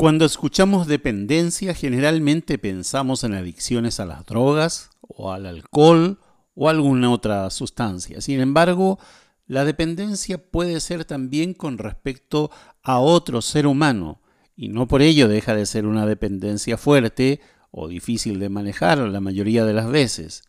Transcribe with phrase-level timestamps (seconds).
[0.00, 6.18] Cuando escuchamos dependencia, generalmente pensamos en adicciones a las drogas o al alcohol
[6.54, 8.22] o alguna otra sustancia.
[8.22, 8.98] Sin embargo,
[9.46, 12.50] la dependencia puede ser también con respecto
[12.82, 14.22] a otro ser humano
[14.56, 19.20] y no por ello deja de ser una dependencia fuerte o difícil de manejar la
[19.20, 20.44] mayoría de las veces.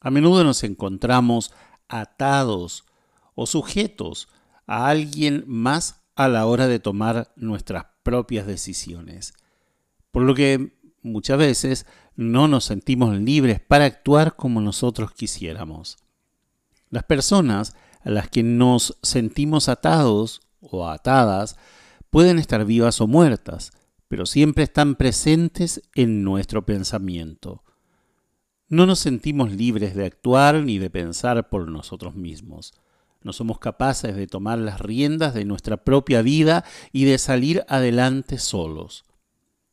[0.00, 1.52] A menudo nos encontramos
[1.88, 2.86] atados
[3.34, 4.28] o sujetos
[4.66, 9.34] a alguien más a la hora de tomar nuestras propias decisiones.
[10.12, 15.96] Por lo que muchas veces no nos sentimos libres para actuar como nosotros quisiéramos.
[16.88, 21.56] Las personas a las que nos sentimos atados o atadas
[22.08, 23.72] pueden estar vivas o muertas,
[24.06, 27.64] pero siempre están presentes en nuestro pensamiento.
[28.68, 32.72] No nos sentimos libres de actuar ni de pensar por nosotros mismos.
[33.26, 38.38] No somos capaces de tomar las riendas de nuestra propia vida y de salir adelante
[38.38, 39.04] solos.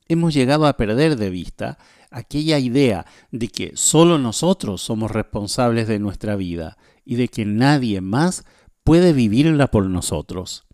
[0.07, 1.77] Hemos llegado a perder de vista
[2.09, 8.01] aquella idea de que solo nosotros somos responsables de nuestra vida y de que nadie
[8.01, 8.43] más
[8.83, 10.65] puede vivirla por nosotros.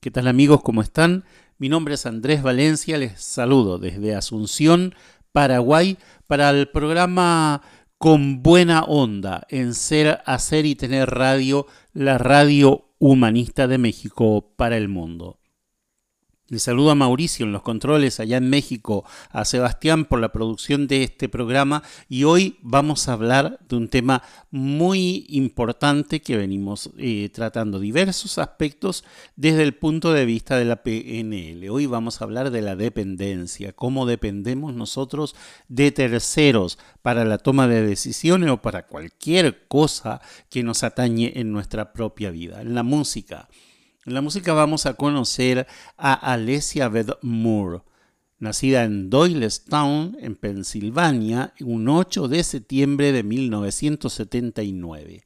[0.00, 0.62] ¿Qué tal amigos?
[0.62, 1.24] ¿Cómo están?
[1.58, 4.94] Mi nombre es Andrés Valencia, les saludo desde Asunción,
[5.32, 7.60] Paraguay, para el programa
[7.98, 14.76] con buena onda en ser, hacer y tener radio, la radio humanista de México para
[14.76, 15.38] el mundo.
[16.48, 20.86] Le saludo a Mauricio en los controles allá en México, a Sebastián por la producción
[20.86, 26.90] de este programa y hoy vamos a hablar de un tema muy importante que venimos
[26.98, 29.04] eh, tratando diversos aspectos
[29.36, 31.70] desde el punto de vista de la PNL.
[31.70, 35.34] Hoy vamos a hablar de la dependencia, cómo dependemos nosotros
[35.68, 40.20] de terceros para la toma de decisiones o para cualquier cosa
[40.50, 42.60] que nos atañe en nuestra propia vida.
[42.60, 43.48] En la música.
[44.06, 45.66] En la música vamos a conocer
[45.96, 47.80] a Alessia Beth Moore,
[48.38, 55.24] nacida en Doylestown, en Pensilvania, un 8 de septiembre de 1979.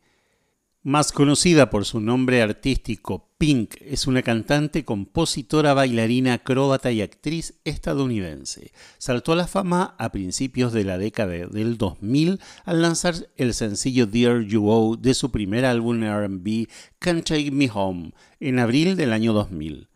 [0.88, 7.60] Más conocida por su nombre artístico, Pink es una cantante, compositora, bailarina, acróbata y actriz
[7.66, 8.72] estadounidense.
[8.96, 14.06] Saltó a la fama a principios de la década del 2000 al lanzar el sencillo
[14.06, 16.68] Dear You Go de su primer álbum RB
[16.98, 19.88] Can't Take Me Home en abril del año 2000.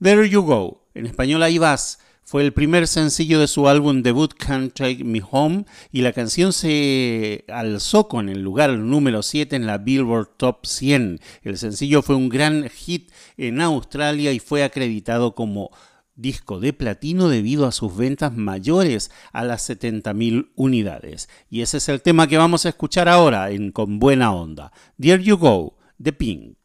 [0.00, 4.34] There You Go, en español Ahí vas, fue el primer sencillo de su álbum debut
[4.34, 9.64] Can't Take Me Home y la canción se alzó con el lugar número 7 en
[9.64, 11.20] la Billboard Top 100.
[11.42, 15.70] El sencillo fue un gran hit en Australia y fue acreditado como
[16.16, 21.30] disco de platino debido a sus ventas mayores a las 70.000 unidades.
[21.48, 24.70] Y ese es el tema que vamos a escuchar ahora en Con Buena Onda.
[25.00, 26.57] There You Go, The Pink.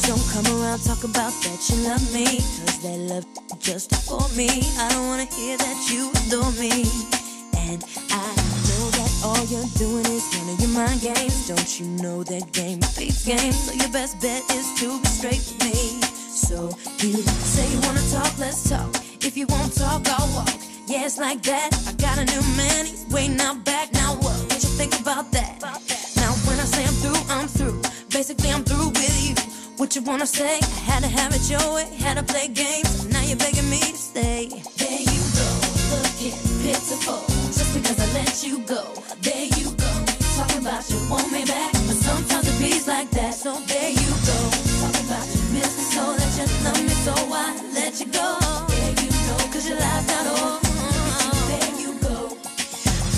[0.00, 2.24] Please don't come around, talk about that you love me.
[2.24, 3.26] Cause that love
[3.58, 4.48] just for me.
[4.78, 6.88] I don't wanna hear that you adore me.
[7.68, 8.28] And I
[8.68, 11.48] know that all you're doing is running your mind games.
[11.48, 13.52] Don't you know that game beats game?
[13.52, 16.00] So your best bet is to be straight with me.
[16.16, 16.70] So
[17.04, 18.88] you say you wanna talk, let's talk.
[19.20, 20.48] If you won't talk, I'll walk.
[20.86, 21.76] Yeah, it's like that.
[21.86, 23.92] I got a new man, he's waiting out back.
[23.92, 24.38] Now what?
[24.48, 25.60] What you think about that?
[26.16, 27.82] Now when I say I'm through, I'm through.
[28.08, 29.49] Basically, I'm through with you.
[29.80, 30.58] What you wanna say?
[30.60, 33.06] I had to have it your way, had to play games.
[33.06, 34.48] Now you're begging me to stay.
[34.76, 35.48] There you go,
[35.96, 37.24] looking pitiful.
[37.48, 38.84] Just because I let you go.
[39.22, 39.92] There you go,
[40.36, 41.72] talking about you want me back.
[41.72, 43.32] But sometimes it beats like that.
[43.32, 44.38] So there you go,
[44.84, 48.36] talking about you miss me so that you love me so I let you go.
[48.68, 50.69] There you go, cause your life's not over.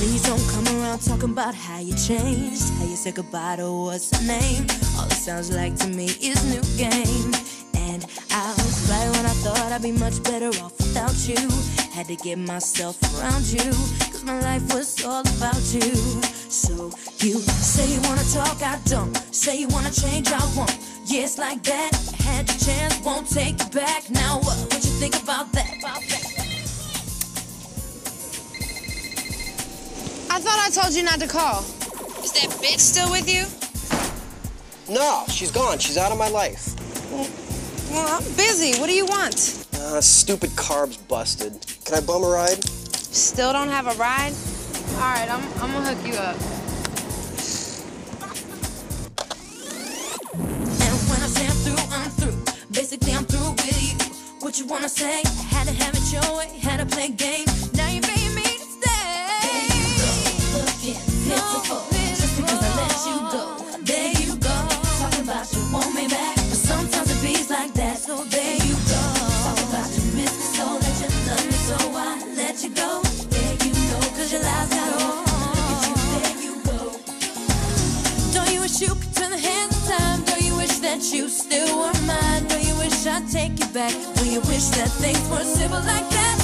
[0.02, 4.10] Please don't come around talking about how you changed, how you said goodbye to what's
[4.10, 4.66] her name.
[4.98, 7.32] All it sounds like to me is new game.
[7.76, 11.38] And I was right when I thought I'd be much better off without you.
[11.92, 13.70] Had to get myself around you,
[14.10, 15.94] cause my life was all about you.
[16.50, 19.16] So you say you wanna talk, I don't.
[19.32, 20.76] Say you wanna change, I won't.
[21.06, 21.92] It's like that.
[22.18, 24.10] Had your chance, won't take it back.
[24.10, 24.58] Now what?
[24.58, 25.78] What you think about that?
[25.78, 26.31] About that?
[30.32, 31.60] I thought I told you not to call.
[32.24, 33.44] Is that bitch still with you?
[34.88, 35.78] No, she's gone.
[35.78, 36.74] She's out of my life.
[37.90, 38.80] Well, I'm busy.
[38.80, 39.66] What do you want?
[39.74, 41.52] Uh, stupid carbs busted.
[41.84, 42.64] Can I bum a ride?
[42.64, 44.32] Still don't have a ride?
[44.94, 46.36] All right, I'm, I'm gonna hook you up.
[50.80, 52.54] And when I say through, I'm through.
[52.72, 53.98] Basically, I'm through with you.
[54.40, 55.20] What you wanna say?
[55.50, 57.71] Had to have it your way, had to play games.
[63.06, 63.56] You go.
[63.82, 64.56] There you go.
[65.00, 67.98] Talking about you want me back, but sometimes it beats like that.
[67.98, 69.02] So there you go.
[69.42, 73.02] Talking about you miss me so that you love me so I let you go.
[73.02, 75.24] There you go, 'cause your lies got on.
[75.58, 76.78] Look at you, there you go.
[78.34, 80.22] Don't you wish you could turn the hands of time?
[80.24, 82.46] Don't you wish that you still were mine?
[82.48, 83.94] Don't you wish I'd take you back?
[84.14, 86.41] Don't you wish that things were simple like that?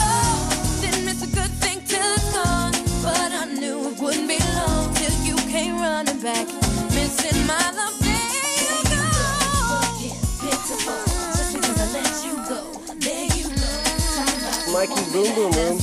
[14.79, 15.79] Mikey, Boom Boom Room.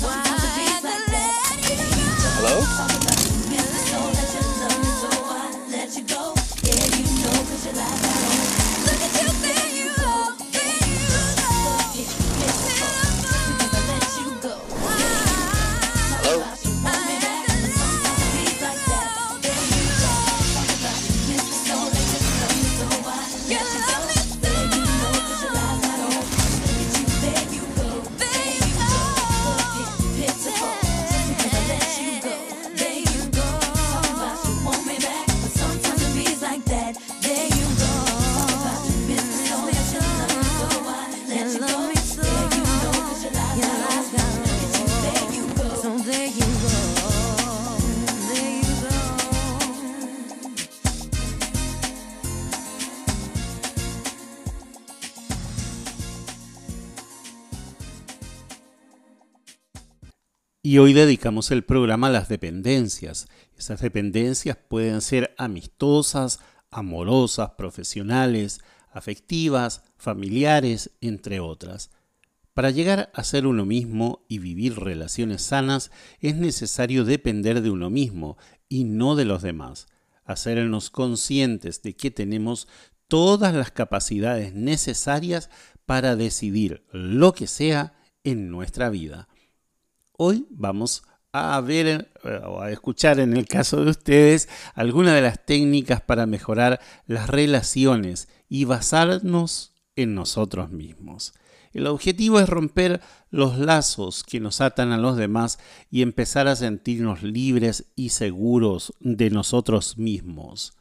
[2.38, 3.05] Hello?
[60.66, 63.28] Y hoy dedicamos el programa a las dependencias.
[63.56, 66.40] Esas dependencias pueden ser amistosas,
[66.72, 71.92] amorosas, profesionales, afectivas, familiares, entre otras.
[72.56, 77.92] Para llegar a ser uno mismo y vivir relaciones sanas es necesario depender de uno
[77.92, 78.36] mismo
[78.68, 79.86] y no de los demás.
[80.24, 82.68] Hacernos conscientes de que tenemos
[83.08, 85.52] todas las capacidades necesarias
[85.86, 89.28] para decidir lo que sea en nuestra vida.
[90.18, 91.04] Hoy vamos
[91.34, 96.00] a ver eh, o a escuchar en el caso de ustedes algunas de las técnicas
[96.00, 101.34] para mejorar las relaciones y basarnos en nosotros mismos.
[101.74, 105.60] El objetivo es romper los lazos que nos atan a los demás
[105.92, 110.78] y empezar a sentirnos libres y seguros de nosotros mismos.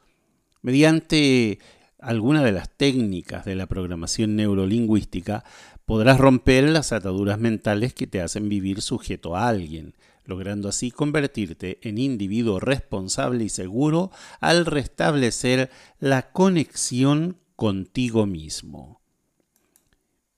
[0.63, 1.59] Mediante
[1.99, 5.43] alguna de las técnicas de la programación neurolingüística,
[5.87, 9.95] podrás romper las ataduras mentales que te hacen vivir sujeto a alguien,
[10.25, 14.11] logrando así convertirte en individuo responsable y seguro
[14.41, 15.71] al restablecer
[16.01, 19.01] la conexión contigo mismo.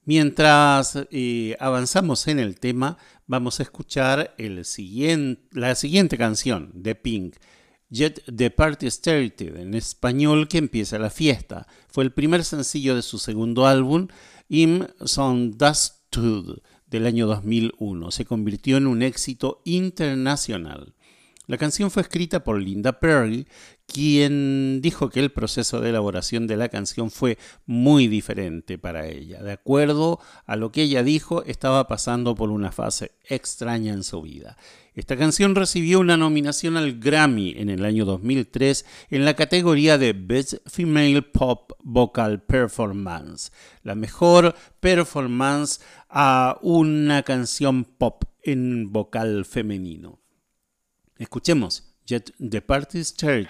[0.05, 2.97] Mientras eh, avanzamos en el tema,
[3.27, 7.37] vamos a escuchar la siguiente canción de Pink,
[7.89, 11.69] Jet the Party Started, en español que empieza la fiesta.
[11.89, 14.09] Fue el primer sencillo de su segundo álbum,
[14.49, 18.11] Im Sondastud, del año 2001.
[18.11, 20.96] Se convirtió en un éxito internacional.
[21.49, 23.47] La canción fue escrita por Linda Perry,
[23.87, 29.41] quien dijo que el proceso de elaboración de la canción fue muy diferente para ella.
[29.43, 34.23] De acuerdo a lo que ella dijo, estaba pasando por una fase extraña en su
[34.23, 34.57] vida.
[34.95, 40.15] Esta canción recibió una nominación al Grammy en el año 2003 en la categoría de
[40.15, 43.53] Best Female Pop Vocal Performance,
[43.85, 50.26] la mejor performance a una canción pop en vocal femenino.
[51.19, 53.49] Escuchemos Jet the Party Started.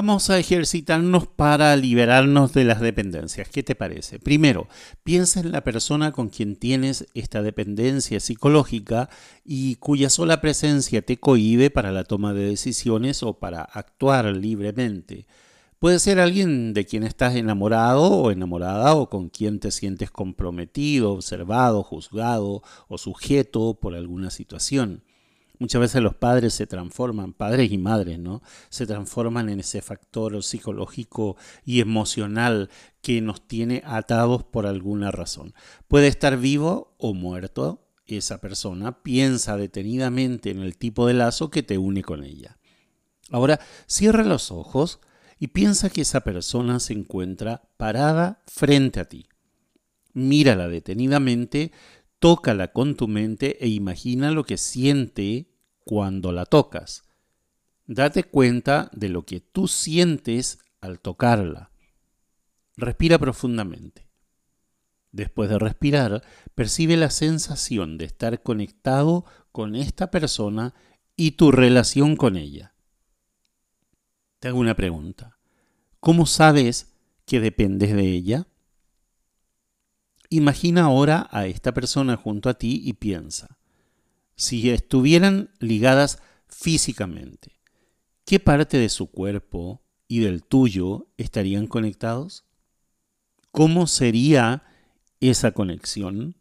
[0.00, 3.48] Vamos a ejercitarnos para liberarnos de las dependencias.
[3.48, 4.20] ¿Qué te parece?
[4.20, 4.68] Primero,
[5.02, 9.10] piensa en la persona con quien tienes esta dependencia psicológica
[9.44, 15.26] y cuya sola presencia te cohíbe para la toma de decisiones o para actuar libremente.
[15.80, 21.10] Puede ser alguien de quien estás enamorado o enamorada o con quien te sientes comprometido,
[21.10, 25.02] observado, juzgado o sujeto por alguna situación.
[25.58, 28.42] Muchas veces los padres se transforman, padres y madres, ¿no?
[28.68, 32.70] Se transforman en ese factor psicológico y emocional
[33.02, 35.54] que nos tiene atados por alguna razón.
[35.88, 41.62] Puede estar vivo o muerto esa persona, piensa detenidamente en el tipo de lazo que
[41.62, 42.58] te une con ella.
[43.30, 45.00] Ahora, cierra los ojos
[45.38, 49.28] y piensa que esa persona se encuentra parada frente a ti.
[50.14, 51.70] Mírala detenidamente,
[52.18, 55.48] tócala con tu mente e imagina lo que siente
[55.84, 57.04] cuando la tocas.
[57.86, 61.70] Date cuenta de lo que tú sientes al tocarla.
[62.76, 64.08] Respira profundamente.
[65.10, 66.22] Después de respirar,
[66.54, 70.74] percibe la sensación de estar conectado con esta persona
[71.16, 72.74] y tu relación con ella.
[74.38, 75.38] Te hago una pregunta.
[75.98, 76.94] ¿Cómo sabes
[77.24, 78.46] que dependes de ella?
[80.30, 83.58] Imagina ahora a esta persona junto a ti y piensa,
[84.36, 87.58] si estuvieran ligadas físicamente,
[88.26, 92.44] ¿qué parte de su cuerpo y del tuyo estarían conectados?
[93.52, 94.64] ¿Cómo sería
[95.20, 96.36] esa conexión?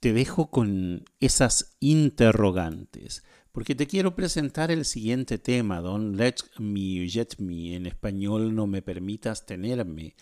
[0.00, 3.22] Te dejo con esas interrogantes,
[3.52, 8.66] porque te quiero presentar el siguiente tema, Don't Let Me Jet Me, en español No
[8.66, 10.14] Me Permitas Tenerme,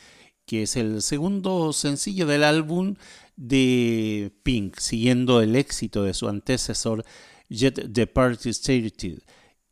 [0.48, 2.94] que es el segundo sencillo del álbum
[3.36, 7.04] de Pink, siguiendo el éxito de su antecesor
[7.50, 8.50] Jet the Party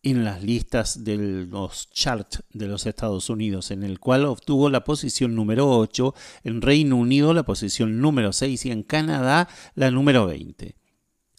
[0.02, 4.84] en las listas de los charts de los Estados Unidos, en el cual obtuvo la
[4.84, 6.14] posición número 8,
[6.44, 10.76] en Reino Unido la posición número 6 y en Canadá la número 20.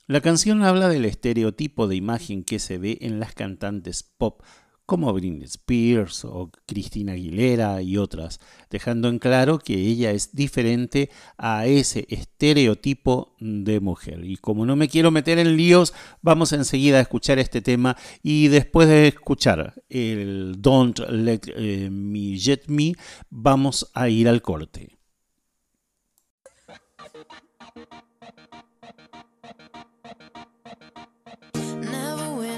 [0.08, 4.42] La canción habla del estereotipo de imagen que se ve en las cantantes pop
[4.88, 8.40] como Britney Spears o Christina Aguilera y otras,
[8.70, 14.24] dejando en claro que ella es diferente a ese estereotipo de mujer.
[14.24, 18.48] Y como no me quiero meter en líos, vamos enseguida a escuchar este tema y
[18.48, 22.94] después de escuchar el Don't Let eh, Me Jet Me,
[23.30, 24.98] vamos a ir al corte.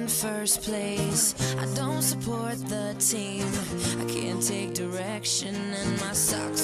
[0.09, 1.35] First place.
[1.57, 3.45] I don't support the team.
[4.01, 6.58] I can't take direction, and my socks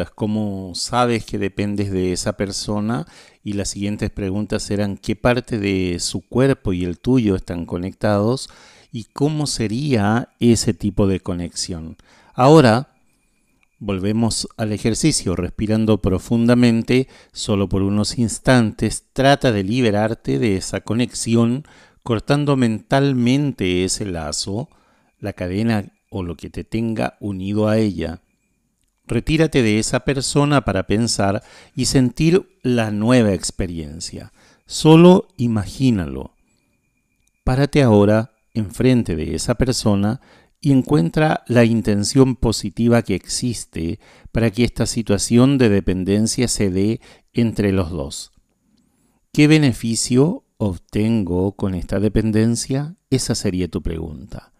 [0.00, 3.06] preguntas, ¿cómo sabes que dependes de esa persona?
[3.44, 8.48] Y las siguientes preguntas eran qué parte de su cuerpo y el tuyo están conectados
[8.92, 11.96] y cómo sería ese tipo de conexión.
[12.34, 12.94] Ahora,
[13.78, 21.64] volvemos al ejercicio, respirando profundamente, solo por unos instantes, trata de liberarte de esa conexión,
[22.02, 24.68] cortando mentalmente ese lazo,
[25.18, 28.20] la cadena o lo que te tenga unido a ella.
[29.10, 31.42] Retírate de esa persona para pensar
[31.74, 34.32] y sentir la nueva experiencia.
[34.66, 36.36] Solo imagínalo.
[37.42, 40.20] Párate ahora enfrente de esa persona
[40.60, 43.98] y encuentra la intención positiva que existe
[44.30, 47.00] para que esta situación de dependencia se dé
[47.32, 48.30] entre los dos.
[49.32, 52.94] ¿Qué beneficio obtengo con esta dependencia?
[53.10, 54.52] Esa sería tu pregunta.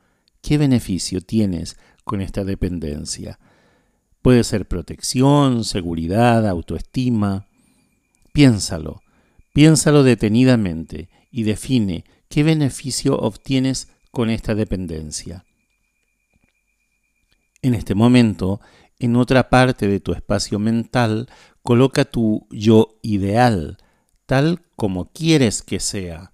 [0.42, 3.38] ¿Qué beneficio tienes con esta dependencia?
[4.22, 7.46] Puede ser protección, seguridad, autoestima.
[8.32, 9.02] Piénsalo,
[9.52, 15.44] piénsalo detenidamente y define qué beneficio obtienes con esta dependencia.
[17.62, 18.60] En este momento,
[18.98, 21.28] en otra parte de tu espacio mental,
[21.62, 23.78] coloca tu yo ideal,
[24.26, 26.32] tal como quieres que sea.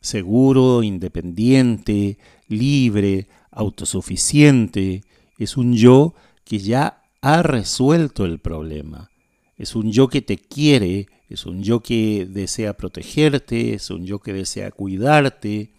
[0.00, 5.02] Seguro, independiente, libre, autosuficiente.
[5.38, 6.14] Es un yo
[6.48, 9.10] que ya ha resuelto el problema.
[9.58, 14.20] Es un yo que te quiere, es un yo que desea protegerte, es un yo
[14.20, 15.74] que desea cuidarte.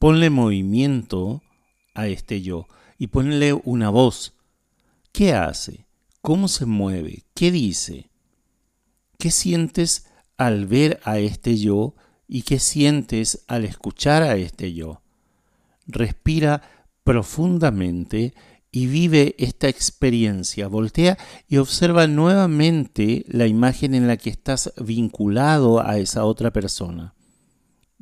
[0.00, 1.44] Ponle movimiento
[1.94, 2.66] a este yo
[2.98, 4.34] y ponle una voz.
[5.12, 5.86] ¿Qué hace?
[6.20, 7.22] ¿Cómo se mueve?
[7.32, 8.10] ¿Qué dice?
[9.20, 11.94] ¿Qué sientes al ver a este yo
[12.26, 15.00] y qué sientes al escuchar a este yo?
[15.86, 16.60] Respira
[17.04, 18.34] profundamente
[18.72, 20.68] y vive esta experiencia.
[20.68, 27.14] Voltea y observa nuevamente la imagen en la que estás vinculado a esa otra persona.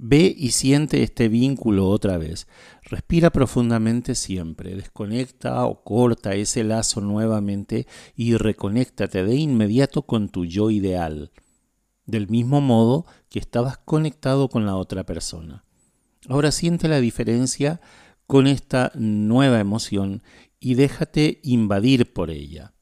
[0.00, 2.46] Ve y siente este vínculo otra vez.
[2.82, 4.76] Respira profundamente siempre.
[4.76, 11.32] Desconecta o corta ese lazo nuevamente y reconéctate de inmediato con tu yo ideal.
[12.06, 15.64] Del mismo modo que estabas conectado con la otra persona.
[16.28, 17.80] Ahora siente la diferencia
[18.28, 20.22] con esta nueva emoción
[20.60, 22.74] y déjate invadir por ella.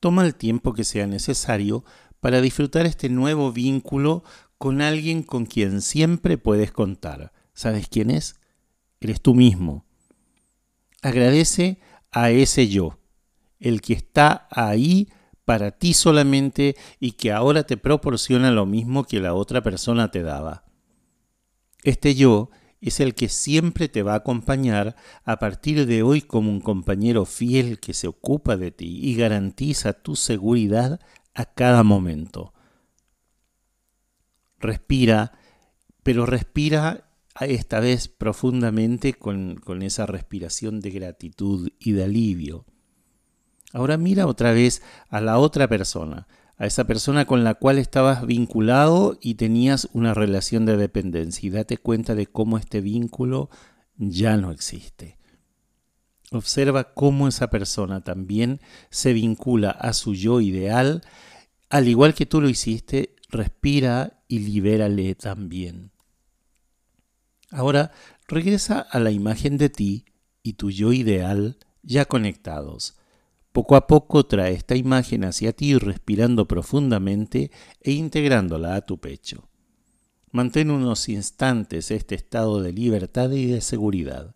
[0.00, 1.84] Toma el tiempo que sea necesario
[2.20, 4.24] para disfrutar este nuevo vínculo
[4.58, 7.32] con alguien con quien siempre puedes contar.
[7.52, 8.40] ¿Sabes quién es?
[9.00, 9.86] Eres tú mismo.
[11.02, 12.98] Agradece a ese yo,
[13.58, 15.08] el que está ahí
[15.44, 20.22] para ti solamente y que ahora te proporciona lo mismo que la otra persona te
[20.22, 20.64] daba.
[21.82, 22.50] Este yo
[22.82, 27.24] es el que siempre te va a acompañar a partir de hoy como un compañero
[27.24, 31.00] fiel que se ocupa de ti y garantiza tu seguridad
[31.32, 32.52] a cada momento.
[34.58, 35.32] Respira,
[36.02, 37.08] pero respira
[37.40, 42.66] esta vez profundamente con, con esa respiración de gratitud y de alivio.
[43.72, 46.26] Ahora mira otra vez a la otra persona,
[46.62, 51.50] a esa persona con la cual estabas vinculado y tenías una relación de dependencia y
[51.50, 53.50] date cuenta de cómo este vínculo
[53.96, 55.18] ya no existe.
[56.30, 61.02] Observa cómo esa persona también se vincula a su yo ideal,
[61.68, 65.90] al igual que tú lo hiciste, respira y libérale también.
[67.50, 67.90] Ahora
[68.28, 70.04] regresa a la imagen de ti
[70.44, 72.96] y tu yo ideal ya conectados.
[73.52, 79.48] Poco a poco trae esta imagen hacia ti respirando profundamente e integrándola a tu pecho.
[80.30, 84.34] Mantén unos instantes este estado de libertad y de seguridad.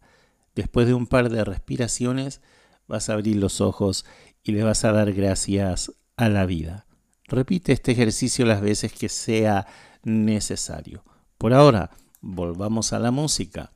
[0.55, 2.43] Después de un par de respiraciones
[2.87, 4.05] vas a abrir los ojos
[4.43, 6.87] y le vas a dar gracias a la vida.
[7.25, 9.67] Repite este ejercicio las veces que sea
[10.05, 11.03] necesario.
[11.39, 13.73] Por ahora, volvamos a la música.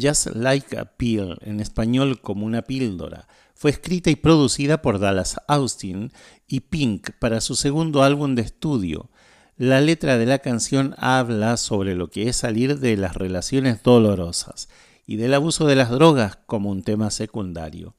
[0.00, 5.40] Just Like a Pill, en español como una píldora, fue escrita y producida por Dallas
[5.48, 6.12] Austin
[6.46, 9.10] y Pink para su segundo álbum de estudio.
[9.56, 14.68] La letra de la canción habla sobre lo que es salir de las relaciones dolorosas
[15.06, 17.96] y del abuso de las drogas como un tema secundario.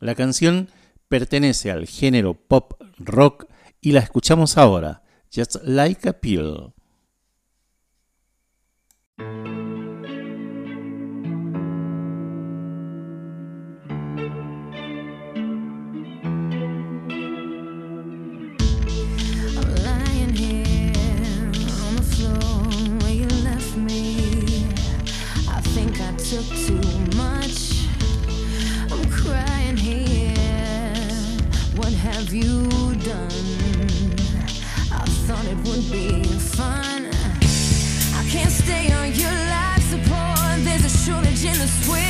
[0.00, 0.70] La canción
[1.08, 3.46] pertenece al género pop rock
[3.80, 5.02] y la escuchamos ahora,
[5.34, 6.72] Just Like a Pill.
[26.30, 26.80] took too
[27.16, 27.86] much.
[28.90, 30.34] I'm crying here.
[31.76, 32.66] What have you
[33.04, 33.30] done?
[34.90, 37.06] I thought it would be fun.
[38.16, 40.64] I can't stay on your life support.
[40.64, 42.05] There's a shortage in the switch.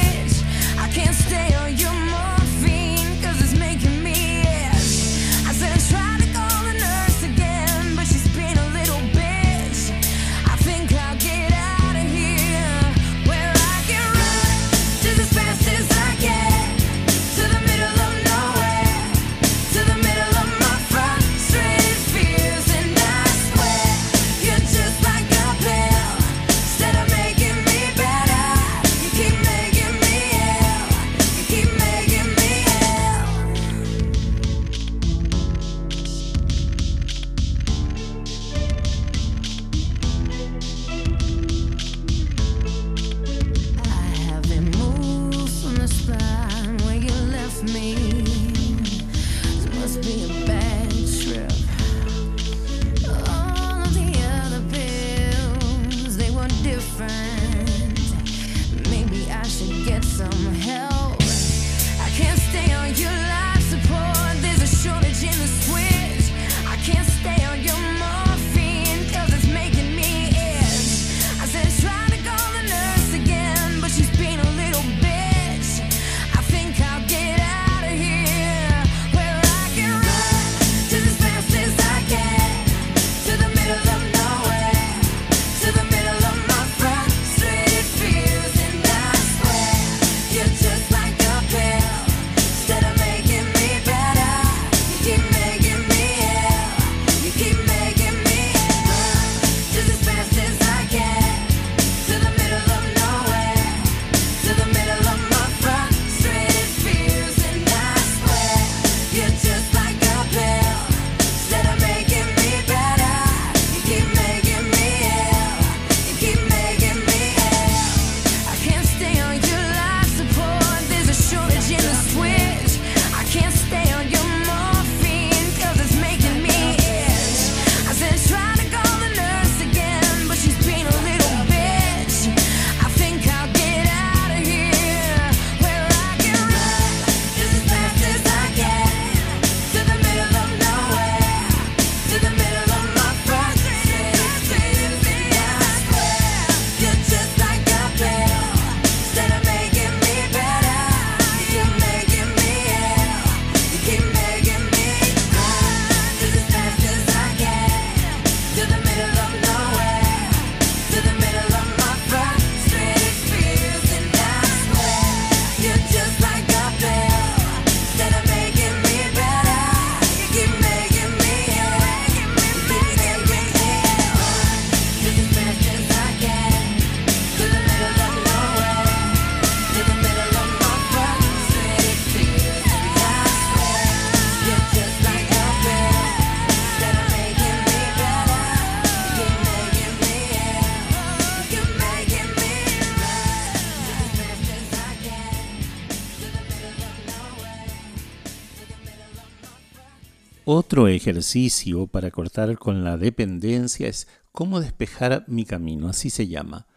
[200.49, 206.69] Otro ejercicio para cortar con la dependencia es cómo despejar mi camino, así se llama.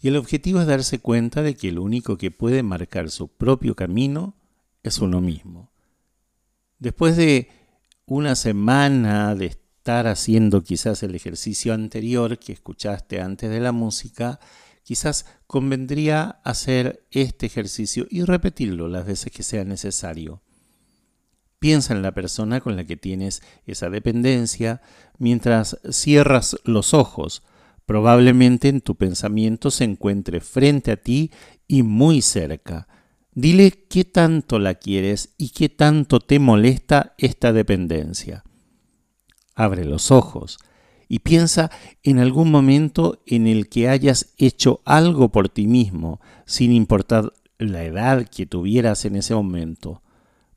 [0.00, 3.76] Y el objetivo es darse cuenta de que el único que puede marcar su propio
[3.76, 4.38] camino
[4.82, 5.70] es uno mismo.
[6.78, 7.50] Después de
[8.06, 14.40] una semana de estar haciendo quizás el ejercicio anterior que escuchaste antes de la música,
[14.82, 20.40] quizás convendría hacer este ejercicio y repetirlo las veces que sea necesario.
[21.60, 24.80] Piensa en la persona con la que tienes esa dependencia
[25.18, 27.42] mientras cierras los ojos.
[27.84, 31.30] Probablemente en tu pensamiento se encuentre frente a ti
[31.68, 32.88] y muy cerca.
[33.34, 38.42] Dile qué tanto la quieres y qué tanto te molesta esta dependencia.
[39.54, 40.58] Abre los ojos
[41.08, 41.70] y piensa
[42.02, 47.84] en algún momento en el que hayas hecho algo por ti mismo, sin importar la
[47.84, 50.02] edad que tuvieras en ese momento.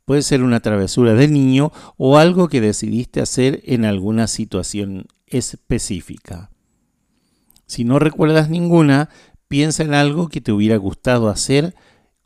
[0.06, 6.52] Puede ser una travesura de niño o algo que decidiste hacer en alguna situación específica.
[7.66, 9.10] Si no recuerdas ninguna,
[9.48, 11.74] piensa en algo que te hubiera gustado hacer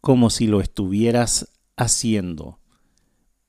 [0.02, 2.60] como si lo estuvieras haciendo.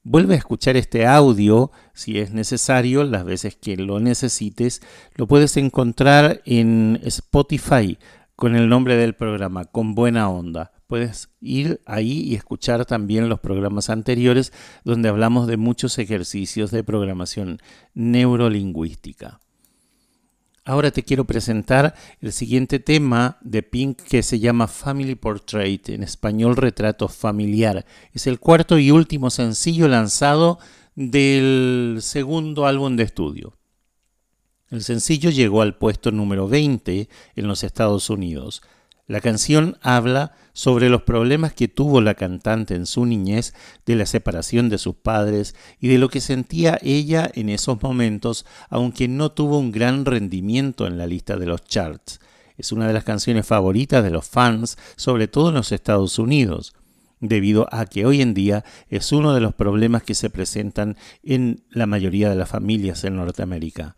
[0.03, 4.81] Vuelve a escuchar este audio si es necesario, las veces que lo necesites.
[5.15, 7.99] Lo puedes encontrar en Spotify
[8.37, 10.73] con el nombre del programa, con buena onda.
[10.89, 16.83] Puedes ir ahí y escuchar también los programas anteriores donde hablamos de muchos ejercicios de
[16.83, 17.61] programación
[17.93, 19.39] neurolingüística.
[20.65, 26.03] Ahora te quiero presentar el siguiente tema de Pink que se llama Family Portrait, en
[26.03, 27.85] español retrato familiar.
[28.15, 30.59] Es el cuarto y último sencillo lanzado
[30.95, 33.59] del segundo álbum de estudio.
[34.71, 38.63] El sencillo llegó al puesto número 20 en los Estados Unidos.
[39.09, 43.55] La canción habla sobre los problemas que tuvo la cantante en su niñez,
[43.87, 48.45] de la separación de sus padres y de lo que sentía ella en esos momentos,
[48.69, 52.21] aunque no tuvo un gran rendimiento en la lista de los charts.
[52.59, 56.75] Es una de las canciones favoritas de los fans, sobre todo en los Estados Unidos,
[57.19, 61.63] debido a que hoy en día es uno de los problemas que se presentan en
[61.71, 63.97] la mayoría de las familias en Norteamérica.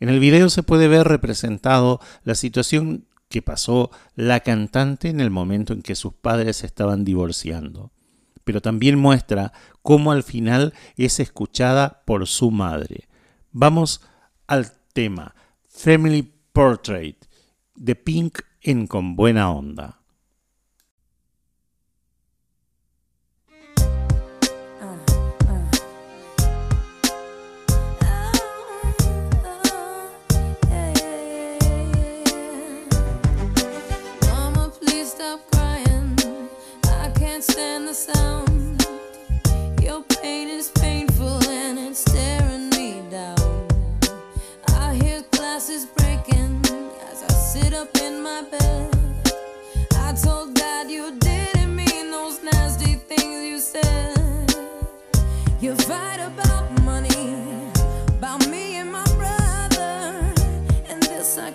[0.00, 5.30] En el video se puede ver representado la situación que pasó la cantante en el
[5.30, 7.92] momento en que sus padres estaban divorciando.
[8.44, 13.08] Pero también muestra cómo al final es escuchada por su madre.
[13.52, 14.00] Vamos
[14.46, 15.34] al tema
[15.68, 17.24] Family Portrait
[17.74, 19.97] de Pink en Con Buena Onda.
[37.98, 38.86] Sound.
[39.82, 43.66] Your pain is painful and it's staring me down.
[44.68, 46.62] I hear glasses breaking
[47.10, 48.94] as I sit up in my bed.
[49.96, 54.54] I told dad you didn't mean those nasty things you said.
[55.60, 57.34] You fight about money,
[58.16, 60.32] about me and my brother,
[60.88, 61.50] and this I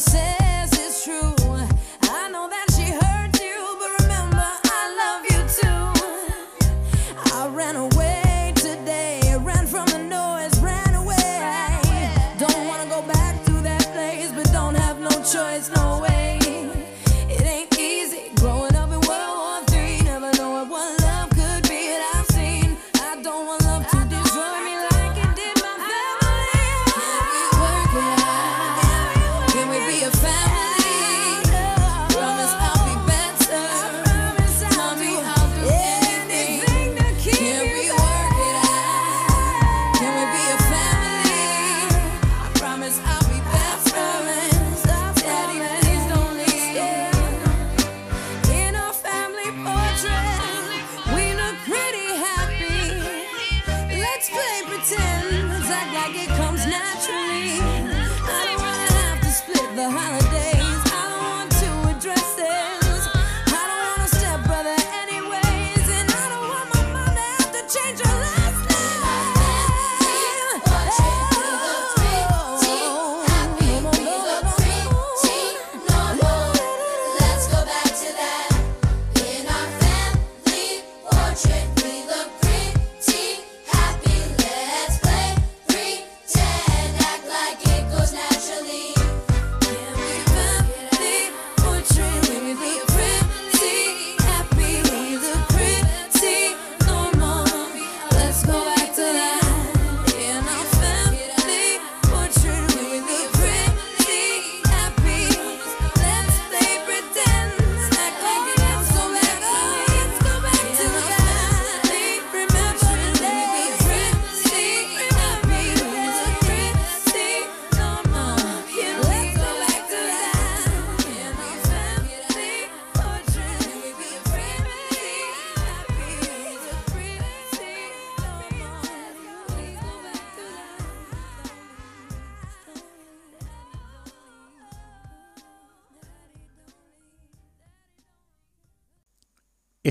[0.00, 0.39] said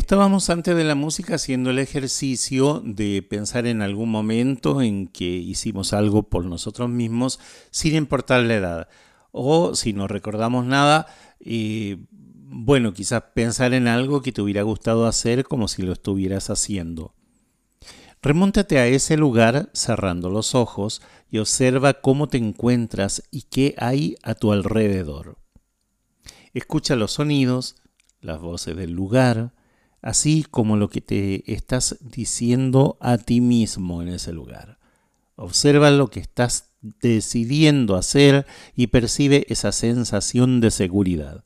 [0.10, 5.26] Estábamos antes de la música haciendo el ejercicio de pensar en algún momento en que
[5.26, 8.90] hicimos algo por nosotros mismos sin importar la edad.
[9.32, 11.06] O si no recordamos nada,
[11.42, 16.50] eh, bueno, quizás pensar en algo que te hubiera gustado hacer como si lo estuvieras
[16.50, 17.14] haciendo.
[18.24, 24.16] Remóntate a ese lugar cerrando los ojos y observa cómo te encuentras y qué hay
[24.24, 25.38] a tu alrededor.
[26.56, 27.76] Escucha los sonidos,
[28.22, 29.54] las voces del lugar,
[30.02, 34.80] así como lo que te estás diciendo a ti mismo en ese lugar.
[35.36, 38.46] Observa lo que estás decidiendo hacer
[38.76, 41.44] y percibe esa sensación de seguridad.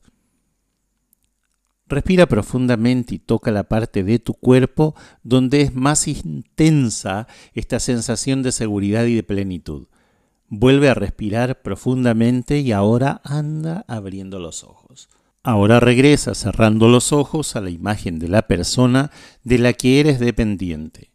[1.86, 8.42] Respira profundamente y toca la parte de tu cuerpo donde es más intensa esta sensación
[8.42, 9.86] de seguridad y de plenitud.
[10.48, 15.08] Vuelve a respirar profundamente y ahora anda abriendo los ojos.
[15.46, 19.10] Ahora regresa cerrando los ojos a la imagen de la persona
[19.42, 21.10] de la que eres dependiente.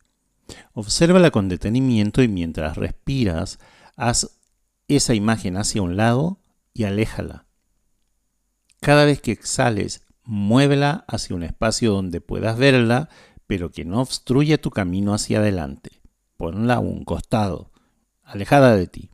[0.73, 3.57] Obsérvala con detenimiento y mientras respiras,
[3.95, 4.37] haz
[4.87, 6.39] esa imagen hacia un lado
[6.75, 7.47] y aléjala.
[8.79, 13.09] Cada vez que exhales, muévela hacia un espacio donde puedas verla,
[13.47, 16.03] pero que no obstruya tu camino hacia adelante.
[16.37, 17.71] Ponla a un costado,
[18.21, 19.09] alejada de ti.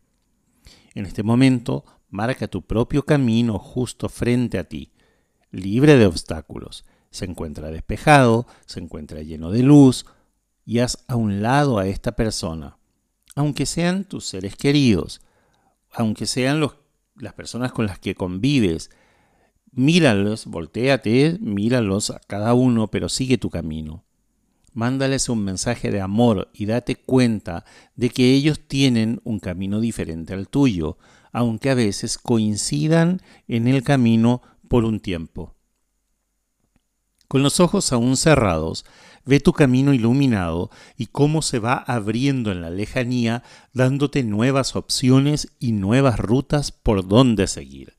[0.94, 4.92] En este momento, marca tu propio camino justo frente a ti,
[5.56, 6.86] libre de obstáculos.
[7.12, 10.06] Se encuentra despejado, se encuentra lleno de luz,
[10.66, 12.78] y haz a un lado a esta persona,
[13.36, 15.22] aunque sean tus seres queridos,
[15.92, 16.68] aunque sean
[17.16, 18.90] las personas con las que convives,
[19.78, 24.06] Míralos, volteate, míralos a cada uno, pero sigue tu camino.
[24.72, 27.66] Mándales un mensaje de amor y date cuenta
[27.98, 30.98] de que ellos tienen un camino diferente al tuyo,
[31.34, 35.56] aunque a veces coincidan en el camino por un tiempo.
[37.28, 38.86] Con los ojos aún cerrados,
[39.26, 43.44] ve tu camino iluminado y cómo se va abriendo en la lejanía,
[43.74, 47.94] dándote nuevas opciones y nuevas rutas por donde seguir.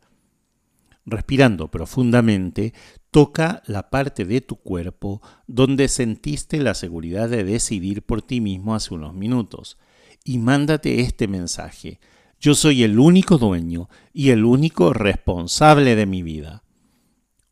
[1.04, 2.74] Respirando profundamente,
[3.10, 8.74] toca la parte de tu cuerpo donde sentiste la seguridad de decidir por ti mismo
[8.74, 9.78] hace unos minutos
[10.24, 12.00] y mándate este mensaje.
[12.40, 16.62] Yo soy el único dueño y el único responsable de mi vida.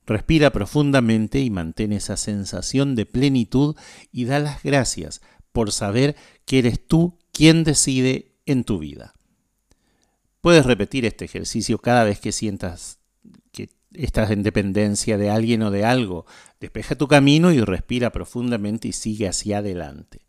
[0.06, 3.76] Respira profundamente y mantén esa sensación de plenitud
[4.12, 5.22] y da las gracias
[5.52, 6.14] por saber
[6.44, 9.14] que eres tú quien decide en tu vida.
[10.42, 12.98] Puedes repetir este ejercicio cada vez que sientas
[13.50, 16.26] que estás en dependencia de alguien o de algo.
[16.60, 20.26] Despeja tu camino y respira profundamente y sigue hacia adelante.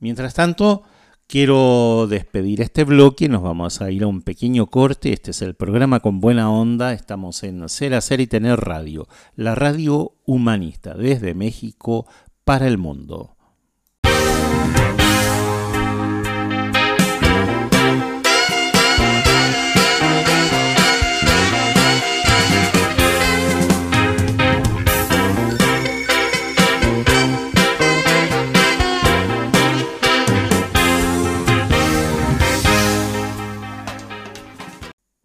[0.00, 0.82] Mientras tanto,
[1.26, 3.28] quiero despedir este bloque.
[3.28, 5.12] Nos vamos a ir a un pequeño corte.
[5.12, 6.92] Este es el programa con buena onda.
[6.92, 12.06] Estamos en Ser, Hacer y Tener Radio, la radio humanista desde México
[12.44, 13.33] para el mundo.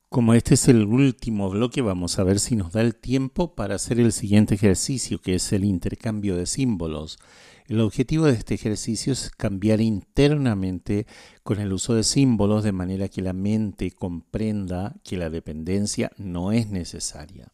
[0.10, 3.76] Como este es el último bloque, vamos a ver si nos da el tiempo para
[3.76, 7.20] hacer el siguiente ejercicio, que es el intercambio de símbolos.
[7.68, 11.06] El objetivo de este ejercicio es cambiar internamente
[11.44, 16.54] con el uso de símbolos de manera que la mente comprenda que la dependencia no
[16.54, 17.52] es necesaria.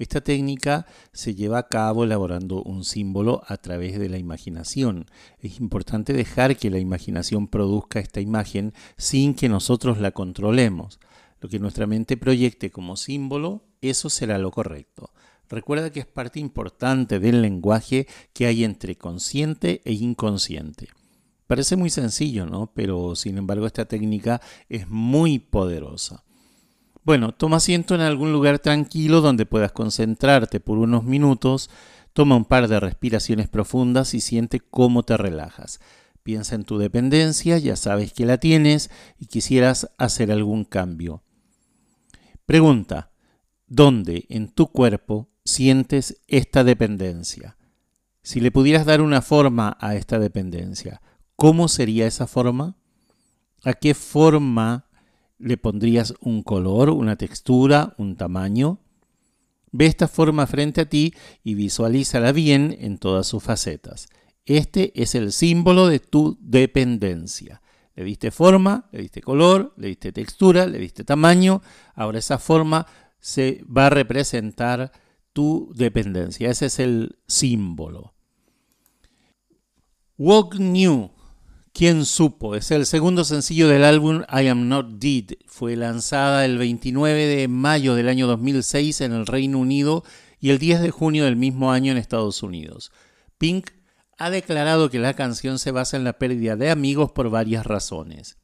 [0.00, 5.06] Esta técnica se lleva a cabo elaborando un símbolo a través de la imaginación.
[5.38, 10.98] Es importante dejar que la imaginación produzca esta imagen sin que nosotros la controlemos.
[11.40, 15.12] Lo que nuestra mente proyecte como símbolo, eso será lo correcto.
[15.48, 20.88] Recuerda que es parte importante del lenguaje que hay entre consciente e inconsciente.
[21.46, 22.70] Parece muy sencillo, ¿no?
[22.74, 26.24] Pero sin embargo esta técnica es muy poderosa.
[27.04, 31.70] Bueno, toma asiento en algún lugar tranquilo donde puedas concentrarte por unos minutos,
[32.12, 35.80] toma un par de respiraciones profundas y siente cómo te relajas.
[36.22, 41.22] Piensa en tu dependencia, ya sabes que la tienes y quisieras hacer algún cambio.
[42.48, 43.12] Pregunta,
[43.66, 47.58] ¿dónde en tu cuerpo sientes esta dependencia?
[48.22, 51.02] Si le pudieras dar una forma a esta dependencia,
[51.36, 52.78] ¿cómo sería esa forma?
[53.64, 54.86] ¿A qué forma
[55.36, 58.80] le pondrías un color, una textura, un tamaño?
[59.70, 61.12] Ve esta forma frente a ti
[61.44, 64.08] y visualízala bien en todas sus facetas.
[64.46, 67.60] Este es el símbolo de tu dependencia.
[67.98, 71.62] Le diste forma, le diste color, le diste textura, le diste tamaño.
[71.96, 72.86] Ahora esa forma
[73.18, 74.92] se va a representar
[75.32, 76.48] tu dependencia.
[76.48, 78.14] Ese es el símbolo.
[80.16, 81.10] Walk New,
[81.72, 82.54] ¿quién supo?
[82.54, 85.36] Es el segundo sencillo del álbum I Am Not Dead.
[85.48, 90.04] Fue lanzada el 29 de mayo del año 2006 en el Reino Unido
[90.38, 92.92] y el 10 de junio del mismo año en Estados Unidos.
[93.38, 93.70] Pink
[94.18, 98.38] ha declarado que la canción se basa en la pérdida de amigos por varias razones.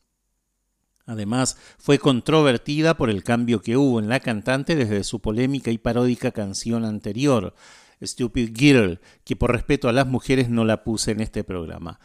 [1.05, 5.79] Además, fue controvertida por el cambio que hubo en la cantante desde su polémica y
[5.79, 7.55] paródica canción anterior,
[8.01, 11.99] Stupid Girl, que por respeto a las mujeres no la puse en este programa.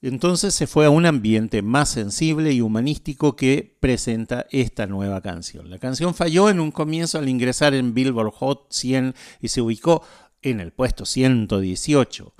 [0.00, 5.70] Entonces se fue a un ambiente más sensible y humanístico que presenta esta nueva canción.
[5.70, 10.02] La canción falló en un comienzo al ingresar en Billboard Hot 100 y se ubicó
[10.40, 12.34] en el puesto 118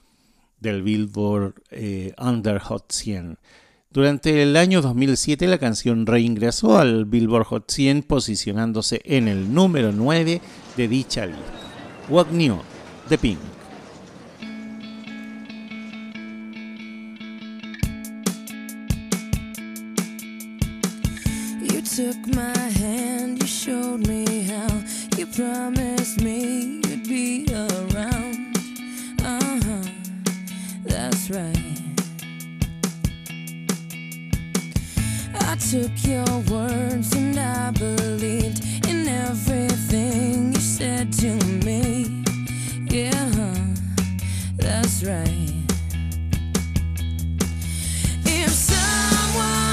[0.63, 3.39] del Billboard eh, Under Hot 100.
[3.91, 9.93] Durante el año 2007 la canción reingresó al Billboard Hot 100 posicionándose en el número
[9.93, 10.41] 9
[10.77, 11.43] de dicha lista.
[12.09, 12.59] What New
[13.11, 13.39] de Pink.
[21.61, 24.83] You took my hand, you showed me how.
[25.19, 26.22] You promised
[31.23, 31.79] that's right.
[35.35, 42.25] I took your words and I believed in everything you said to me.
[42.89, 43.55] Yeah,
[44.57, 45.51] that's right.
[48.25, 49.72] If someone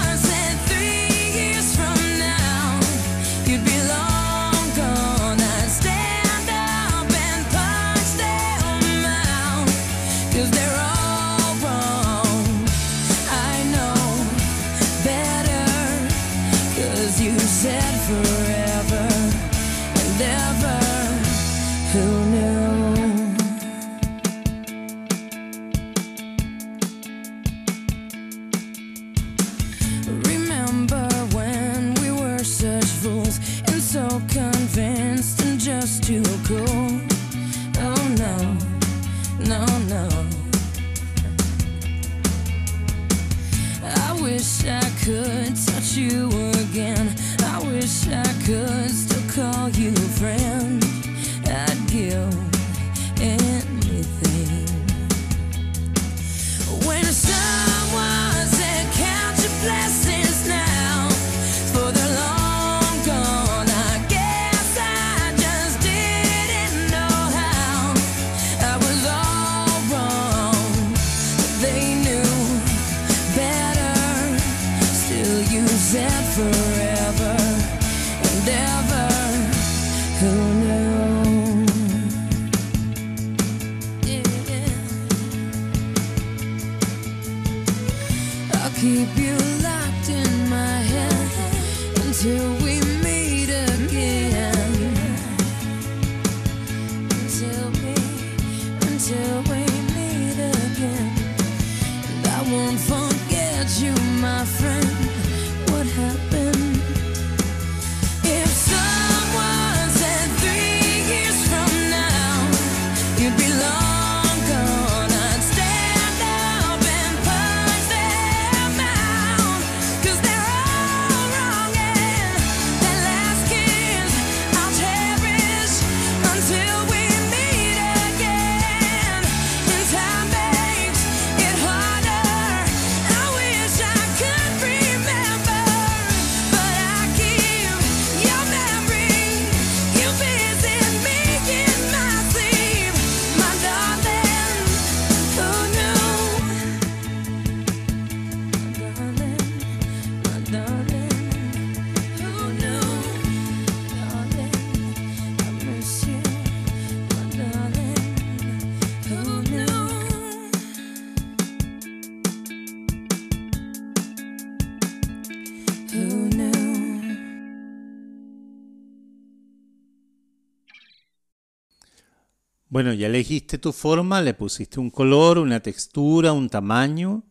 [172.69, 177.23] Bueno, ya elegiste tu forma, le pusiste un color, una textura, un tamaño.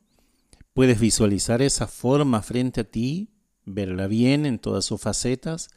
[0.74, 3.30] Puedes visualizar esa forma frente a ti,
[3.64, 5.70] verla bien en todas sus facetas.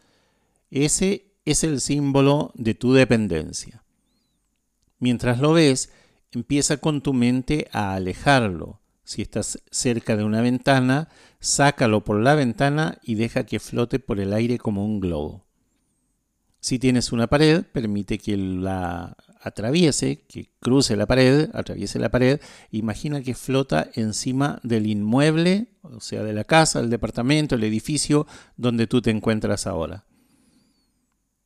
[0.71, 3.83] Ese es el símbolo de tu dependencia.
[4.97, 5.91] Mientras lo ves,
[6.31, 8.81] empieza con tu mente a alejarlo.
[9.03, 11.09] Si estás cerca de una ventana,
[11.39, 15.45] sácalo por la ventana y deja que flote por el aire como un globo.
[16.59, 22.39] Si tienes una pared, permite que la atraviese, que cruce la pared, atraviese la pared.
[22.69, 28.27] Imagina que flota encima del inmueble, o sea, de la casa, el departamento, el edificio
[28.55, 30.05] donde tú te encuentras ahora.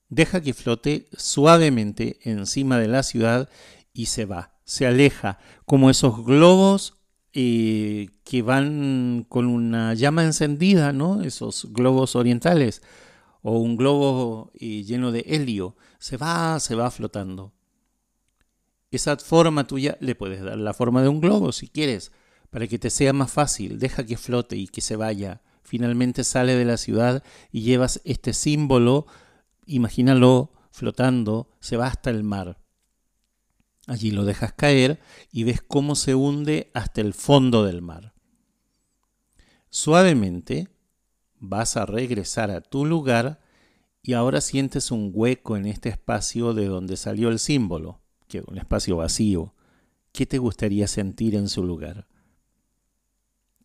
[0.10, 3.50] Deja que flote suavemente encima de la ciudad
[3.94, 7.00] y se va, se aleja, como esos globos
[7.34, 11.22] eh, que van con una llama encendida, ¿no?
[11.22, 12.82] Esos globos orientales,
[13.42, 17.55] o un globo eh, lleno de helio, se va, se va flotando.
[18.96, 22.14] Esa forma tuya le puedes dar la forma de un globo si quieres,
[22.50, 25.42] para que te sea más fácil, deja que flote y que se vaya.
[25.64, 27.22] Finalmente sale de la ciudad
[27.52, 29.06] y llevas este símbolo,
[29.66, 32.62] imagínalo flotando, se va hasta el mar.
[33.88, 35.00] Allí lo dejas caer
[35.32, 38.14] y ves cómo se hunde hasta el fondo del mar.
[39.70, 40.70] Suavemente
[41.38, 43.42] vas a regresar a tu lugar
[44.02, 48.58] y ahora sientes un hueco en este espacio de donde salió el símbolo, que un
[48.58, 49.54] espacio vacío.
[50.12, 52.08] ¿Qué te gustaría sentir en su lugar?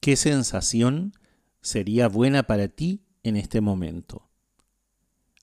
[0.00, 1.12] ¿Qué sensación
[1.60, 4.30] sería buena para ti en este momento?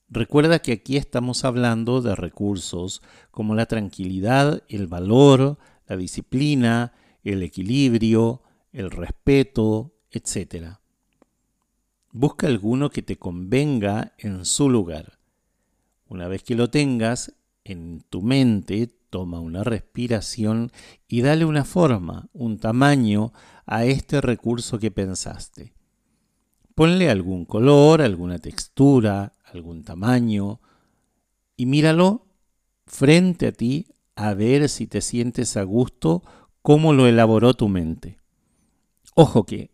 [0.10, 6.94] Recuerda que aquí estamos hablando de recursos como la tranquilidad, el valor, la disciplina,
[7.24, 8.42] el equilibrio,
[8.72, 10.78] el respeto, etc.
[12.12, 15.20] Busca alguno que te convenga en su lugar.
[16.08, 17.34] Una vez que lo tengas
[17.66, 20.72] en tu mente, toma una respiración
[21.08, 23.34] y dale una forma, un tamaño
[23.66, 25.74] a este recurso que pensaste.
[26.76, 30.62] Ponle algún color, alguna textura, algún tamaño
[31.56, 32.28] y míralo
[32.86, 36.24] frente a ti a ver si te sientes a gusto
[36.62, 38.20] cómo lo elaboró tu mente.
[39.16, 39.72] Ojo que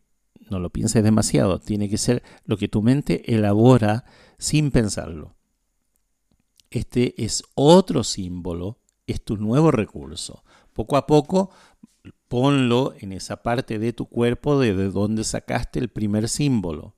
[0.50, 4.06] no lo pienses demasiado, tiene que ser lo que tu mente elabora
[4.38, 5.36] sin pensarlo.
[6.70, 10.44] Este es otro símbolo, es tu nuevo recurso.
[10.74, 11.52] Poco a poco
[12.28, 16.96] ponlo en esa parte de tu cuerpo de donde sacaste el primer símbolo.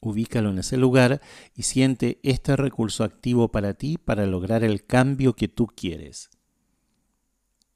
[0.00, 1.20] Ubícalo en ese lugar
[1.54, 6.30] y siente este recurso activo para ti para lograr el cambio que tú quieres.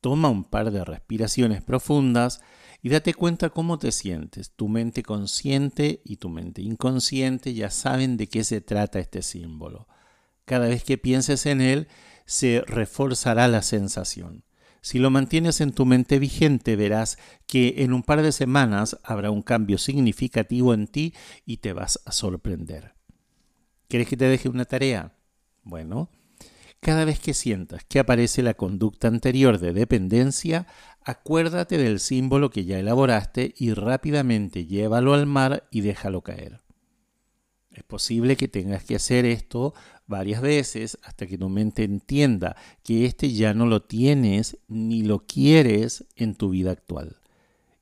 [0.01, 2.41] Toma un par de respiraciones profundas
[2.83, 4.51] y date cuenta cómo te sientes.
[4.51, 9.87] Tu mente consciente y tu mente inconsciente ya saben de qué se trata este símbolo.
[10.45, 11.89] Cada vez que pienses en él,
[12.27, 14.45] se reforzará la sensación.
[14.83, 19.31] Si lo mantienes en tu mente vigente, verás que en un par de semanas habrá
[19.31, 21.15] un cambio significativo en ti
[21.45, 22.95] y te vas a sorprender.
[23.89, 25.17] ¿Quieres que te deje una tarea?
[25.65, 26.11] Bueno,
[26.81, 30.69] cada vez que sientas que aparece la conducta anterior de dependencia,
[31.05, 36.63] acuérdate del símbolo que ya elaboraste y rápidamente llévalo al mar y déjalo caer.
[37.73, 39.75] Es posible que tengas que hacer esto
[40.07, 45.27] varias veces hasta que tu mente entienda que este ya no lo tienes ni lo
[45.27, 47.17] quieres en tu vida actual.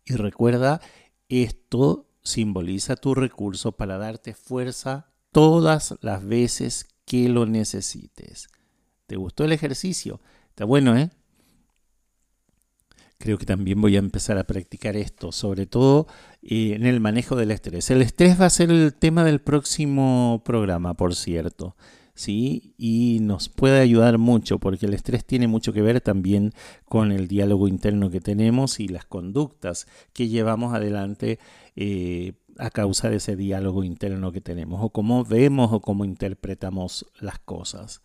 [0.04, 0.80] Y recuerda,
[1.28, 8.48] esto simboliza tu recurso para darte fuerza todas las veces que lo necesites.
[9.06, 10.20] ¿Te gustó el ejercicio?
[10.48, 11.10] Está bueno, ¿eh?
[13.18, 16.06] Creo que también voy a empezar a practicar esto, sobre todo
[16.42, 17.90] eh, en el manejo del estrés.
[17.90, 21.76] El estrés va a ser el tema del próximo programa, por cierto.
[22.14, 22.74] ¿Sí?
[22.78, 26.52] Y nos puede ayudar mucho porque el estrés tiene mucho que ver también
[26.84, 31.38] con el diálogo interno que tenemos y las conductas que llevamos adelante
[31.76, 37.06] eh, a causa de ese diálogo interno que tenemos o cómo vemos o cómo interpretamos
[37.20, 38.02] las cosas.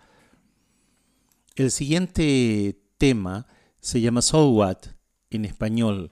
[1.56, 3.48] El siguiente tema
[3.80, 4.78] se llama So What
[5.30, 6.12] en español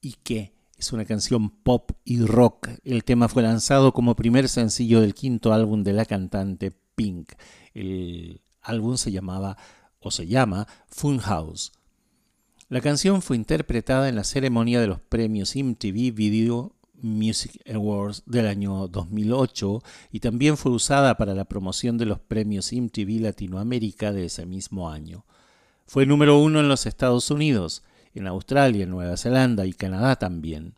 [0.00, 0.54] y qué.
[0.78, 2.68] Es una canción pop y rock.
[2.84, 7.34] El tema fue lanzado como primer sencillo del quinto álbum de la cantante Pink.
[7.74, 9.56] El álbum se llamaba
[10.00, 11.72] o se llama Funhouse.
[12.68, 18.46] La canción fue interpretada en la ceremonia de los premios MTV Video Music Awards del
[18.48, 24.24] año 2008 y también fue usada para la promoción de los premios MTV Latinoamérica de
[24.24, 25.24] ese mismo año.
[25.86, 27.84] Fue número uno en los Estados Unidos,
[28.14, 30.74] en Australia, Nueva Zelanda y Canadá también.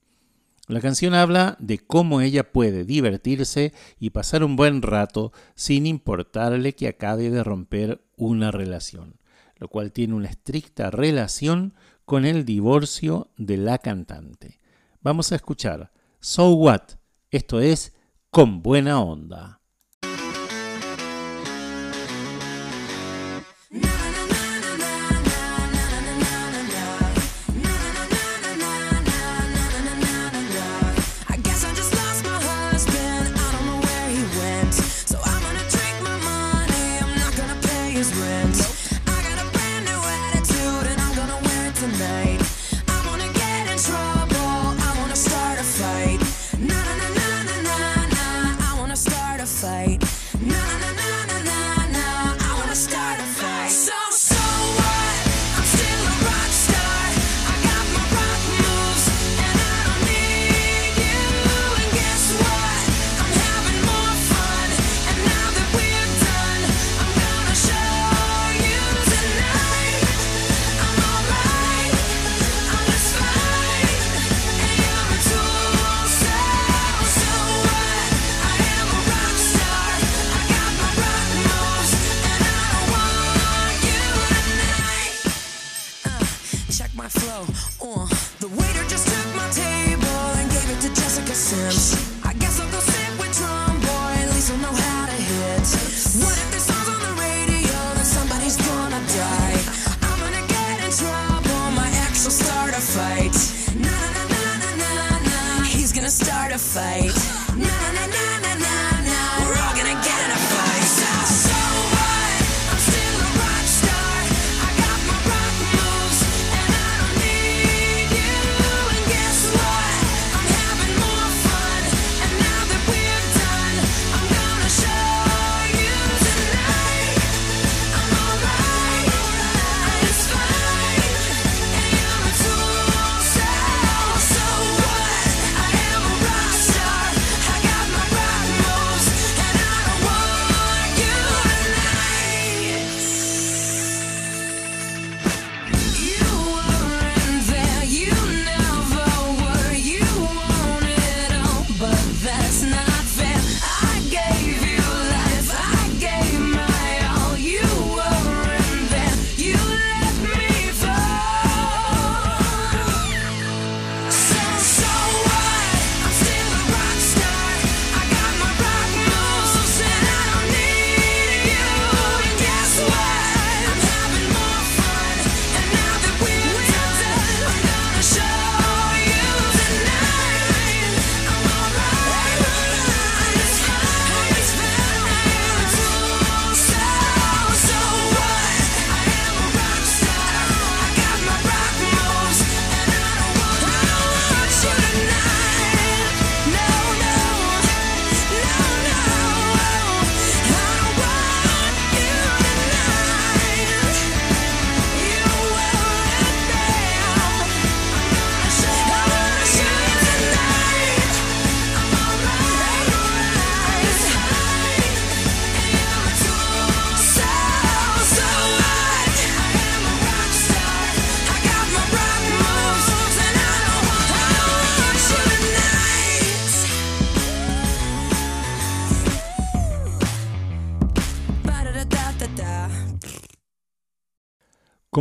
[0.69, 6.75] La canción habla de cómo ella puede divertirse y pasar un buen rato sin importarle
[6.75, 9.19] que acabe de romper una relación,
[9.57, 11.73] lo cual tiene una estricta relación
[12.05, 14.61] con el divorcio de la cantante.
[15.01, 15.91] Vamos a escuchar
[16.21, 16.83] So What,
[17.31, 17.95] esto es
[18.31, 19.58] Con Buena Onda.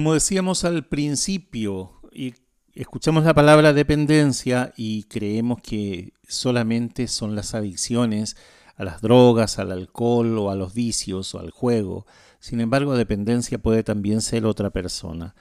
[0.07, 2.33] Como decíamos al principio, y
[2.73, 8.37] escuchamos la palabra dependencia y creemos que solamente son las adicciones
[8.77, 12.05] a las drogas, al alcohol o a los vicios o al juego.
[12.39, 15.35] Sin embargo, dependencia puede también ser otra persona.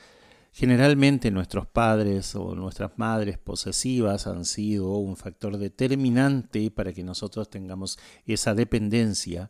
[0.50, 7.48] Generalmente nuestros padres o nuestras madres posesivas han sido un factor determinante para que nosotros
[7.50, 9.48] tengamos esa dependencia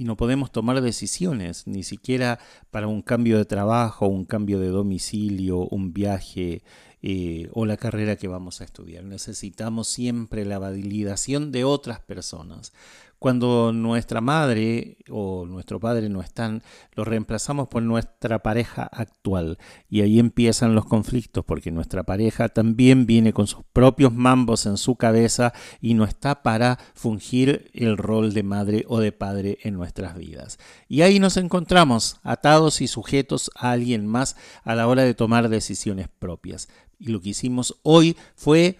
[0.00, 2.38] y no podemos tomar decisiones, ni siquiera
[2.70, 6.62] para un cambio de trabajo, un cambio de domicilio, un viaje
[7.02, 9.04] eh, o la carrera que vamos a estudiar.
[9.04, 12.72] Necesitamos siempre la validación de otras personas.
[13.20, 16.62] Cuando nuestra madre o nuestro padre no están,
[16.94, 19.58] los reemplazamos por nuestra pareja actual.
[19.90, 24.78] Y ahí empiezan los conflictos, porque nuestra pareja también viene con sus propios mambos en
[24.78, 25.52] su cabeza
[25.82, 30.58] y no está para fungir el rol de madre o de padre en nuestras vidas.
[30.88, 35.50] Y ahí nos encontramos atados y sujetos a alguien más a la hora de tomar
[35.50, 36.70] decisiones propias.
[36.98, 38.78] Y lo que hicimos hoy fue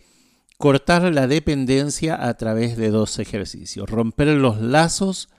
[0.61, 5.31] cortar la dependencia a través de dos ejercicios, romper los lazos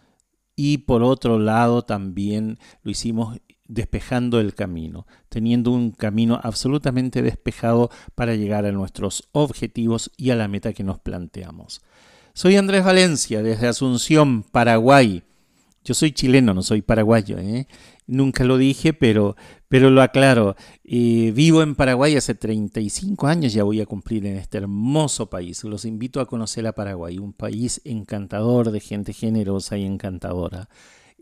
[0.55, 7.91] y por otro lado también lo hicimos despejando el camino, teniendo un camino absolutamente despejado
[8.15, 11.84] para llegar a nuestros objetivos y a la meta que nos planteamos.
[12.34, 15.22] Soy Andrés Valencia desde Asunción, Paraguay.
[15.84, 17.38] Yo soy chileno, no soy paraguayo.
[17.38, 17.67] ¿eh?
[18.08, 19.36] Nunca lo dije, pero,
[19.70, 20.56] pero lo aclaro.
[20.84, 25.64] Vivo en Paraguay hace 35 años, ya voy a cumplir en este hermoso país.
[25.64, 30.68] Los invito a conocer a Paraguay, un país encantador de gente generosa y encantadora.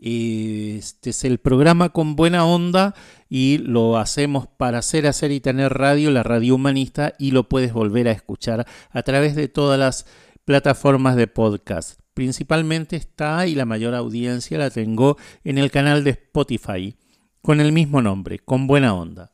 [0.02, 2.94] Este es el programa con buena onda
[3.28, 7.74] y lo hacemos para hacer, hacer y tener radio, la radio humanista, y lo puedes
[7.74, 10.06] volver a escuchar a través de todas las
[10.46, 12.00] plataformas de podcast.
[12.20, 16.94] Principalmente está y la mayor audiencia la tengo en el canal de Spotify
[17.40, 19.32] con el mismo nombre, con buena onda.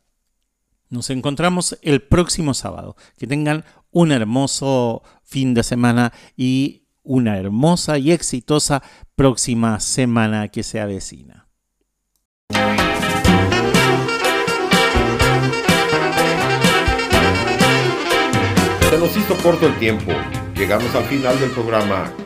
[0.89, 2.95] Nos encontramos el próximo sábado.
[3.18, 8.84] Que tengan un hermoso fin de semana y una hermosa y exitosa
[9.16, 11.49] próxima semana que se avecina.
[18.89, 20.12] Se nos hizo corto el tiempo.
[20.55, 22.14] Llegamos al final del programa